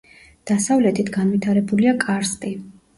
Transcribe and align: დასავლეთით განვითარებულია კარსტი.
დასავლეთით 0.51 1.13
განვითარებულია 1.19 1.97
კარსტი. 2.09 2.57